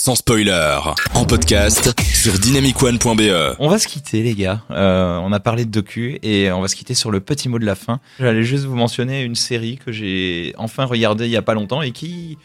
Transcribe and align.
sans 0.00 0.14
spoiler, 0.14 0.78
en 1.12 1.26
podcast 1.26 1.92
sur 2.00 2.32
dynamicone.be. 2.38 3.56
On 3.58 3.68
va 3.68 3.78
se 3.78 3.86
quitter 3.86 4.22
les 4.22 4.34
gars. 4.34 4.62
Euh, 4.70 5.18
on 5.18 5.30
a 5.30 5.40
parlé 5.40 5.66
de 5.66 5.70
docu 5.70 6.18
et 6.22 6.50
on 6.50 6.62
va 6.62 6.68
se 6.68 6.74
quitter 6.74 6.94
sur 6.94 7.10
le 7.10 7.20
petit 7.20 7.50
mot 7.50 7.58
de 7.58 7.66
la 7.66 7.74
fin. 7.74 8.00
J'allais 8.18 8.42
juste 8.42 8.64
vous 8.64 8.76
mentionner 8.76 9.22
une 9.22 9.34
série 9.34 9.76
que 9.76 9.92
j'ai 9.92 10.54
enfin 10.56 10.86
regardée 10.86 11.26
il 11.26 11.30
y 11.30 11.36
a 11.36 11.42
pas 11.42 11.52
longtemps 11.52 11.82
et 11.82 11.90
qui 11.90 12.38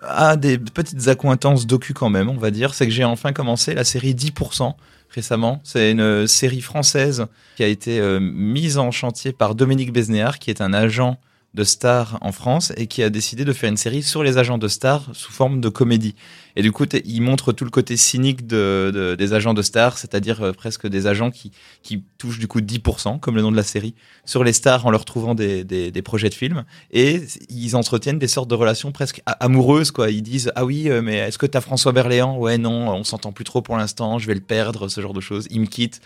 a 0.00 0.36
des 0.36 0.56
petites 0.56 1.06
accointances 1.08 1.66
docu 1.66 1.92
quand 1.92 2.08
même, 2.08 2.30
on 2.30 2.38
va 2.38 2.50
dire. 2.50 2.72
C'est 2.72 2.86
que 2.86 2.92
j'ai 2.94 3.04
enfin 3.04 3.34
commencé 3.34 3.74
la 3.74 3.84
série 3.84 4.14
10% 4.14 4.72
récemment. 5.10 5.60
C'est 5.64 5.90
une 5.90 6.26
série 6.26 6.62
française 6.62 7.26
qui 7.56 7.62
a 7.62 7.66
été 7.66 8.00
euh, 8.00 8.20
mise 8.20 8.78
en 8.78 8.90
chantier 8.90 9.32
par 9.34 9.54
Dominique 9.54 9.92
Besnéard, 9.92 10.38
qui 10.38 10.48
est 10.48 10.62
un 10.62 10.72
agent 10.72 11.18
de 11.54 11.64
stars 11.64 12.18
en 12.22 12.32
France 12.32 12.72
et 12.76 12.86
qui 12.86 13.02
a 13.02 13.10
décidé 13.10 13.44
de 13.44 13.52
faire 13.52 13.68
une 13.68 13.76
série 13.76 14.02
sur 14.02 14.22
les 14.22 14.38
agents 14.38 14.58
de 14.58 14.68
stars 14.68 15.10
sous 15.12 15.32
forme 15.32 15.60
de 15.60 15.68
comédie. 15.68 16.14
Et 16.56 16.62
du 16.62 16.72
coup, 16.72 16.84
il 17.04 17.20
montre 17.22 17.52
tout 17.52 17.64
le 17.64 17.70
côté 17.70 17.96
cynique 17.96 18.46
de, 18.46 19.14
des 19.18 19.32
agents 19.32 19.54
de 19.54 19.62
stars, 19.62 19.96
c'est-à-dire 19.96 20.42
euh, 20.42 20.52
presque 20.52 20.86
des 20.86 21.06
agents 21.06 21.30
qui, 21.30 21.50
qui 21.82 22.04
touchent 22.18 22.38
du 22.38 22.46
coup 22.46 22.60
10%, 22.60 23.20
comme 23.20 23.36
le 23.36 23.42
nom 23.42 23.50
de 23.50 23.56
la 23.56 23.62
série, 23.62 23.94
sur 24.24 24.44
les 24.44 24.52
stars 24.52 24.84
en 24.86 24.90
leur 24.90 25.04
trouvant 25.04 25.34
des, 25.34 25.64
des, 25.64 26.02
projets 26.02 26.28
de 26.28 26.34
films. 26.34 26.64
Et 26.90 27.22
ils 27.48 27.74
entretiennent 27.74 28.18
des 28.18 28.28
sortes 28.28 28.50
de 28.50 28.54
relations 28.54 28.92
presque 28.92 29.22
amoureuses, 29.26 29.90
quoi. 29.90 30.10
Ils 30.10 30.22
disent, 30.22 30.52
ah 30.54 30.64
oui, 30.64 30.90
euh, 30.90 31.00
mais 31.00 31.16
est-ce 31.16 31.38
que 31.38 31.46
t'as 31.46 31.60
François 31.60 31.92
Berléand? 31.92 32.36
Ouais, 32.36 32.58
non, 32.58 32.90
on 32.90 33.04
s'entend 33.04 33.32
plus 33.32 33.44
trop 33.44 33.62
pour 33.62 33.76
l'instant, 33.76 34.18
je 34.18 34.26
vais 34.26 34.34
le 34.34 34.40
perdre, 34.40 34.88
ce 34.88 35.00
genre 35.00 35.14
de 35.14 35.20
choses. 35.20 35.46
Il 35.50 35.60
me 35.60 35.66
quitte. 35.66 36.00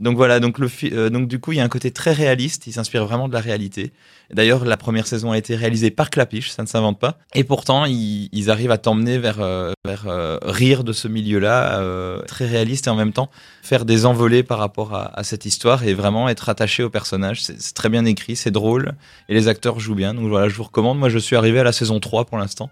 Donc 0.00 0.16
voilà, 0.16 0.40
donc, 0.40 0.58
le, 0.58 0.68
euh, 0.84 1.10
donc 1.10 1.28
du 1.28 1.38
coup, 1.38 1.52
il 1.52 1.58
y 1.58 1.60
a 1.60 1.64
un 1.64 1.68
côté 1.68 1.90
très 1.90 2.12
réaliste, 2.12 2.66
il 2.66 2.72
s'inspire 2.72 3.04
vraiment 3.06 3.28
de 3.28 3.34
la 3.34 3.40
réalité. 3.40 3.92
D'ailleurs, 4.32 4.64
la 4.64 4.76
première 4.76 4.91
saison 5.04 5.32
a 5.32 5.38
été 5.38 5.56
réalisée 5.56 5.90
par 5.90 6.10
Clapiche, 6.10 6.50
ça 6.50 6.62
ne 6.62 6.68
s'invente 6.68 6.98
pas. 6.98 7.18
Et 7.34 7.44
pourtant, 7.44 7.84
ils, 7.86 8.50
arrivent 8.50 8.70
à 8.70 8.78
t'emmener 8.78 9.18
vers, 9.18 9.40
euh, 9.40 9.72
vers 9.84 10.04
euh, 10.06 10.38
rire 10.42 10.84
de 10.84 10.92
ce 10.92 11.08
milieu-là, 11.08 11.80
euh, 11.80 12.20
très 12.22 12.46
réaliste 12.46 12.86
et 12.86 12.90
en 12.90 12.96
même 12.96 13.12
temps 13.12 13.30
faire 13.62 13.84
des 13.84 14.06
envolées 14.06 14.42
par 14.42 14.58
rapport 14.58 14.94
à, 14.94 15.24
cette 15.24 15.46
histoire 15.46 15.84
et 15.84 15.94
vraiment 15.94 16.28
être 16.28 16.48
attaché 16.48 16.82
au 16.82 16.90
personnage. 16.90 17.42
C'est 17.42 17.74
très 17.74 17.88
bien 17.88 18.04
écrit, 18.04 18.36
c'est 18.36 18.50
drôle 18.50 18.92
et 19.28 19.34
les 19.34 19.48
acteurs 19.48 19.80
jouent 19.80 19.94
bien. 19.94 20.14
Donc 20.14 20.28
voilà, 20.28 20.48
je 20.48 20.54
vous 20.54 20.64
recommande. 20.64 20.98
Moi, 20.98 21.08
je 21.08 21.18
suis 21.18 21.36
arrivé 21.36 21.60
à 21.60 21.64
la 21.64 21.72
saison 21.72 22.00
3 22.00 22.24
pour 22.24 22.38
l'instant. 22.38 22.70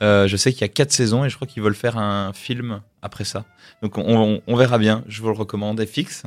je 0.00 0.36
sais 0.36 0.52
qu'il 0.52 0.62
y 0.62 0.64
a 0.64 0.68
quatre 0.68 0.92
saisons 0.92 1.24
et 1.24 1.30
je 1.30 1.36
crois 1.36 1.46
qu'ils 1.46 1.62
veulent 1.62 1.74
faire 1.74 1.98
un 1.98 2.32
film 2.32 2.80
après 3.02 3.24
ça. 3.24 3.44
Donc 3.82 3.98
on, 3.98 4.04
on, 4.06 4.40
on 4.46 4.56
verra 4.56 4.78
bien. 4.78 5.04
Je 5.08 5.20
vous 5.20 5.28
le 5.28 5.36
recommande. 5.36 5.80
Et 5.80 5.86
fixe. 5.86 6.24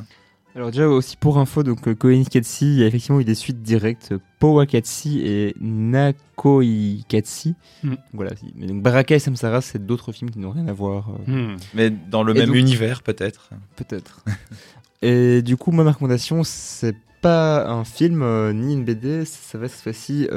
Alors 0.55 0.69
déjà 0.69 0.87
aussi 0.87 1.17
pour 1.17 1.39
info, 1.39 1.63
donc 1.63 1.87
euh, 1.87 2.23
Katsi, 2.29 2.65
il 2.65 2.79
y 2.79 2.83
a 2.83 2.87
effectivement 2.87 3.19
eu 3.19 3.23
des 3.23 3.33
suites 3.33 3.63
directes, 3.63 4.13
Powakatsi 4.37 5.21
et 5.25 5.55
Nakoi 5.59 6.63
Katsi. 7.07 7.55
Mm. 7.83 7.93
Voilà. 8.13 8.31
Mais 8.55 8.67
donc 8.67 8.83
Baraka 8.83 9.15
et 9.15 9.19
Samsara, 9.19 9.61
c'est 9.61 9.83
d'autres 9.83 10.11
films 10.11 10.29
qui 10.29 10.37
n'ont 10.37 10.51
rien 10.51 10.67
à 10.67 10.73
voir. 10.73 11.09
Euh. 11.27 11.53
Mm. 11.53 11.57
Mais 11.73 11.89
dans 11.89 12.21
le 12.21 12.35
même 12.35 12.53
univers 12.53 13.01
peut-être. 13.01 13.49
Peut-être. 13.75 14.23
et 15.01 15.41
du 15.41 15.57
coup, 15.57 15.71
ma 15.71 15.89
recommandation, 15.91 16.43
c'est 16.43 16.97
pas 17.21 17.67
un 17.67 17.83
film 17.83 18.21
euh, 18.21 18.53
ni 18.53 18.73
une 18.73 18.83
BD, 18.83 19.25
ça 19.25 19.57
va 19.57 19.67
cette 19.67 19.81
fois-ci 19.81 20.27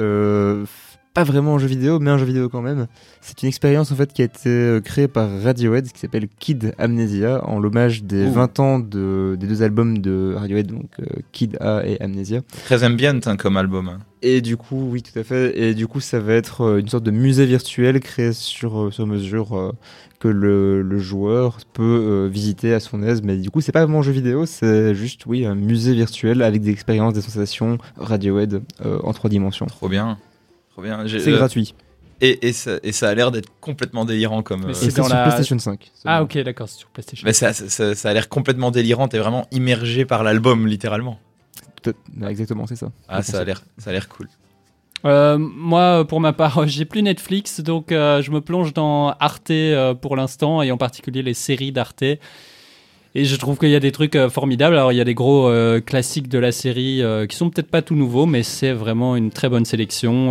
pas 1.17 1.23
vraiment 1.23 1.55
un 1.55 1.57
jeu 1.57 1.65
vidéo, 1.65 1.97
mais 1.97 2.11
un 2.11 2.19
jeu 2.19 2.25
vidéo 2.25 2.47
quand 2.47 2.61
même. 2.61 2.85
C'est 3.21 3.41
une 3.41 3.47
expérience 3.47 3.91
en 3.91 3.95
fait 3.95 4.13
qui 4.13 4.21
a 4.21 4.25
été 4.25 4.49
euh, 4.49 4.81
créée 4.81 5.07
par 5.07 5.27
Radiohead, 5.41 5.91
qui 5.91 5.99
s'appelle 5.99 6.27
Kid 6.27 6.75
Amnesia, 6.77 7.43
en 7.43 7.57
l'hommage 7.57 8.03
des 8.03 8.27
20 8.27 8.59
ans 8.59 8.77
de, 8.77 9.35
des 9.39 9.47
deux 9.47 9.63
albums 9.63 9.97
de 9.97 10.35
Radiohead, 10.37 10.67
donc 10.67 10.91
euh, 10.99 11.05
Kid 11.31 11.57
A 11.59 11.81
et 11.87 11.99
Amnesia. 11.99 12.41
Très 12.65 12.83
ambient 12.83 13.19
hein, 13.25 13.35
comme 13.35 13.57
album. 13.57 13.89
Hein. 13.89 13.97
Et 14.21 14.41
du 14.41 14.57
coup, 14.57 14.89
oui, 14.91 15.01
tout 15.01 15.17
à 15.17 15.23
fait. 15.23 15.59
Et 15.59 15.73
du 15.73 15.87
coup, 15.87 16.01
ça 16.01 16.19
va 16.19 16.33
être 16.33 16.61
euh, 16.61 16.77
une 16.77 16.87
sorte 16.87 17.03
de 17.03 17.09
musée 17.09 17.47
virtuel 17.47 17.99
créé 17.99 18.31
sur, 18.31 18.93
sur 18.93 19.07
mesure 19.07 19.73
que 20.19 20.27
le, 20.27 20.83
le, 20.83 20.99
joueur 20.99 21.57
peut 21.73 22.29
visiter 22.31 22.75
à 22.75 22.79
son 22.79 23.01
aise. 23.01 23.23
Mais 23.23 23.37
du 23.37 23.49
coup, 23.49 23.61
c'est 23.61 23.71
pas 23.71 23.83
vraiment 23.83 23.99
un 23.99 24.03
jeu 24.03 24.11
vidéo, 24.11 24.45
c'est 24.45 24.93
juste, 24.93 25.25
oui, 25.25 25.47
un 25.47 25.55
musée 25.55 25.95
virtuel 25.95 26.43
avec 26.43 26.61
des 26.61 26.69
expériences, 26.69 27.15
des 27.15 27.21
sensations 27.21 27.79
Radiohead 27.97 28.61
en 28.83 29.13
trois 29.13 29.31
dimensions. 29.31 29.65
Trop 29.65 29.89
bien. 29.89 30.19
C'est 31.07 31.27
euh, 31.27 31.37
gratuit. 31.37 31.73
Et, 32.19 32.47
et, 32.47 32.53
ça, 32.53 32.79
et, 32.81 32.91
ça, 32.91 33.09
a 33.09 33.13
l'air 33.15 33.31
d'être 33.31 33.49
complètement 33.59 34.05
délirant 34.05 34.41
comme. 34.41 34.65
Euh, 34.65 34.73
c'est 34.73 34.91
sur 34.91 35.07
la... 35.07 35.23
PlayStation 35.23 35.59
5. 35.59 35.91
Ah 36.05 36.23
ok 36.23 36.39
d'accord 36.39 36.67
c'est 36.67 36.79
sur 36.79 36.89
PlayStation. 36.89 37.25
Mais 37.25 37.33
ça, 37.33 37.53
ça, 37.53 37.93
ça 37.93 38.09
a 38.09 38.13
l'air 38.13 38.27
complètement 38.27 38.71
délirant. 38.71 39.07
T'es 39.07 39.19
vraiment 39.19 39.47
immergé 39.51 40.05
par 40.05 40.23
l'album 40.23 40.67
littéralement. 40.67 41.19
Exactement 42.27 42.67
c'est 42.67 42.75
ça. 42.75 42.91
Ah 43.07 43.21
ça 43.21 43.39
a 43.39 43.43
l'air 43.43 43.61
ça 43.77 43.91
a 43.91 43.93
l'air 43.93 44.09
cool. 44.09 44.27
Euh, 45.05 45.37
moi, 45.37 46.05
pour 46.05 46.19
ma 46.19 46.33
part, 46.33 46.67
j'ai 46.67 46.85
plus 46.85 47.03
Netflix, 47.03 47.61
donc 47.61 47.87
je 47.91 48.31
me 48.31 48.41
plonge 48.41 48.73
dans 48.73 49.11
Arte 49.19 49.51
pour 50.01 50.15
l'instant, 50.15 50.63
et 50.63 50.71
en 50.71 50.77
particulier 50.77 51.21
les 51.21 51.35
séries 51.35 51.71
d'Arte. 51.71 52.03
Et 53.15 53.25
je 53.25 53.35
trouve 53.35 53.57
qu'il 53.57 53.69
y 53.69 53.75
a 53.75 53.79
des 53.79 53.91
trucs 53.91 54.15
euh, 54.15 54.29
formidables. 54.29 54.75
Alors, 54.75 54.91
il 54.91 54.95
y 54.95 55.01
a 55.01 55.03
des 55.03 55.13
gros 55.13 55.47
euh, 55.47 55.81
classiques 55.81 56.27
de 56.27 56.37
la 56.37 56.51
série 56.51 57.01
euh, 57.01 57.25
qui 57.25 57.35
sont 57.35 57.49
peut-être 57.49 57.69
pas 57.69 57.81
tout 57.81 57.95
nouveaux, 57.95 58.25
mais 58.25 58.43
c'est 58.43 58.73
vraiment 58.73 59.15
une 59.15 59.31
très 59.31 59.49
bonne 59.49 59.65
sélection. 59.65 60.27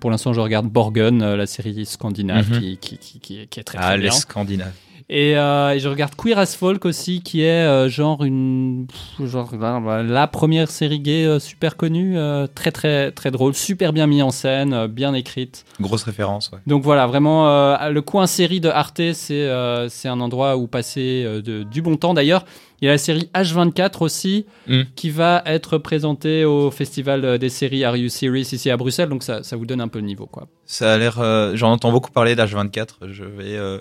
pour 0.00 0.10
l'instant, 0.10 0.32
je 0.32 0.40
regarde 0.40 0.66
Borgen, 0.66 1.34
la 1.34 1.46
série 1.46 1.84
scandinave, 1.86 2.50
mhm. 2.50 2.60
qui, 2.60 2.78
qui, 2.78 2.98
qui, 2.98 3.20
qui, 3.20 3.60
est 3.60 3.64
très, 3.64 3.78
très 3.78 3.78
ah, 3.78 3.96
bien. 3.96 4.10
les 4.10 4.16
Scandinaves. 4.16 4.72
Et, 5.10 5.36
euh, 5.36 5.74
et, 5.74 5.80
je 5.80 5.88
regarde 5.88 6.14
Queer 6.16 6.38
as 6.38 6.56
Folk 6.56 6.86
aussi, 6.86 7.20
qui 7.20 7.42
est 7.42 7.66
euh, 7.66 7.90
genre 7.90 8.24
une 8.24 8.86
genre 9.22 9.50
la 9.54 10.26
première 10.26 10.70
série 10.70 11.00
gay 11.00 11.26
euh, 11.26 11.38
super 11.38 11.76
connue, 11.76 12.16
très 12.54 12.72
très 12.72 13.12
très 13.12 13.30
drôle, 13.30 13.54
super 13.54 13.92
bien 13.92 14.06
mis 14.06 14.22
en 14.22 14.30
scène, 14.30 14.86
bien 14.86 15.12
écrite. 15.12 15.64
Grosse 15.80 16.04
référence. 16.04 16.50
Ouais. 16.52 16.58
Donc 16.66 16.82
voilà, 16.82 17.06
vraiment 17.06 17.46
le 17.88 18.00
coin 18.00 18.26
série 18.26 18.60
de 18.60 18.68
Arte, 18.68 19.12
c'est 19.12 19.48
c'est 19.88 20.08
un 20.08 20.20
endroit 20.20 20.56
où 20.56 20.66
passer 20.66 21.24
de, 21.44 21.62
du 21.64 21.82
bon 21.82 21.96
temps. 21.96 22.14
D'ailleurs, 22.14 22.44
il 22.80 22.86
y 22.86 22.88
a 22.88 22.92
la 22.92 22.98
série 22.98 23.30
H24 23.34 24.02
aussi, 24.02 24.46
mm. 24.66 24.82
qui 24.94 25.10
va 25.10 25.42
être 25.46 25.78
présentée 25.78 26.44
au 26.44 26.70
Festival 26.70 27.38
des 27.38 27.48
séries 27.48 27.84
Are 27.84 27.96
You 27.96 28.08
Series 28.08 28.48
ici 28.52 28.70
à 28.70 28.76
Bruxelles. 28.76 29.08
Donc 29.08 29.22
ça, 29.22 29.42
ça 29.42 29.56
vous 29.56 29.64
donne 29.64 29.80
un 29.80 29.88
peu 29.88 30.00
le 30.00 30.06
niveau. 30.06 30.26
Quoi. 30.26 30.48
Ça 30.66 30.92
a 30.92 30.98
l'air. 30.98 31.22
J'en 31.54 31.72
entends 31.72 31.92
beaucoup 31.92 32.10
parler 32.10 32.34
d'H24. 32.34 33.10
Je 33.10 33.24
vais. 33.24 33.56
Euh, 33.56 33.78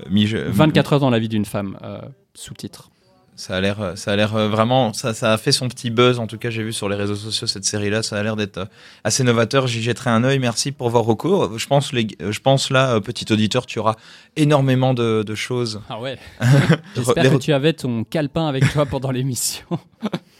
24 0.47 0.93
heures 0.93 0.99
dans 0.99 1.09
la 1.13 1.19
vie 1.19 1.29
d'une 1.29 1.45
femme, 1.45 1.77
euh, 1.83 2.01
sous-titre. 2.33 2.89
Ça 3.35 3.55
a 3.55 3.61
l'air, 3.61 3.81
euh, 3.81 3.95
ça 3.95 4.11
a 4.11 4.15
l'air 4.15 4.29
vraiment, 4.29 4.93
ça, 4.93 5.15
ça 5.15 5.33
a 5.33 5.37
fait 5.37 5.51
son 5.51 5.67
petit 5.67 5.89
buzz. 5.89 6.19
En 6.19 6.27
tout 6.27 6.37
cas, 6.37 6.51
j'ai 6.51 6.61
vu 6.61 6.71
sur 6.71 6.87
les 6.87 6.95
réseaux 6.95 7.15
sociaux 7.15 7.47
cette 7.47 7.65
série-là. 7.65 8.03
Ça 8.03 8.17
a 8.17 8.23
l'air 8.23 8.35
d'être 8.35 8.57
euh, 8.59 8.65
assez 9.03 9.23
novateur. 9.23 9.65
J'y 9.65 9.81
jetterai 9.81 10.11
un 10.11 10.23
œil. 10.23 10.37
Merci 10.37 10.71
pour 10.71 10.89
vos 10.89 11.01
recours. 11.01 11.57
Je 11.57 11.65
pense, 11.65 11.93
les, 11.93 12.07
je 12.19 12.39
pense 12.39 12.69
là, 12.69 13.01
petit 13.01 13.31
auditeur, 13.33 13.65
tu 13.65 13.79
auras 13.79 13.95
énormément 14.35 14.93
de, 14.93 15.23
de 15.25 15.35
choses. 15.35 15.81
Ah 15.89 15.99
ouais. 15.99 16.19
J'espère 16.95 17.31
que 17.31 17.37
tu 17.37 17.53
avais 17.53 17.73
ton 17.73 18.03
calepin 18.03 18.47
avec 18.47 18.71
toi 18.71 18.85
pendant 18.85 19.09
l'émission. 19.09 19.65